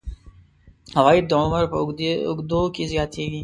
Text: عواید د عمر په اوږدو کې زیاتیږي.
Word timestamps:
عواید 0.97 1.25
د 1.27 1.31
عمر 1.41 1.63
په 1.71 1.77
اوږدو 1.81 2.61
کې 2.75 2.83
زیاتیږي. 2.91 3.39